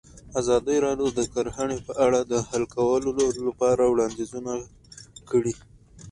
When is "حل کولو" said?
2.47-3.09